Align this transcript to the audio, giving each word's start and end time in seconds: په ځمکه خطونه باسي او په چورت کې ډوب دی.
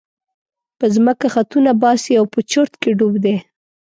په 0.77 0.85
ځمکه 0.95 1.27
خطونه 1.35 1.71
باسي 1.81 2.13
او 2.19 2.25
په 2.33 2.39
چورت 2.51 2.73
کې 2.81 2.91
ډوب 2.97 3.13
دی. 3.25 3.35